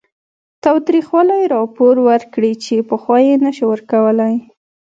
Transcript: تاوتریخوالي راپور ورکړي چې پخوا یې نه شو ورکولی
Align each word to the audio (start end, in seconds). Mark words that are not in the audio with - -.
تاوتریخوالي 0.63 1.41
راپور 1.55 1.93
ورکړي 2.09 2.53
چې 2.63 2.75
پخوا 2.89 3.17
یې 3.27 3.35
نه 3.45 3.51
شو 3.57 3.65
ورکولی 3.73 4.35